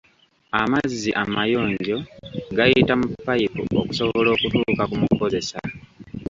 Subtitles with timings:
[0.61, 1.97] Amazzi amayonjo
[2.57, 5.59] gayita mu payipu okusobola okutuuka ku mukozesa.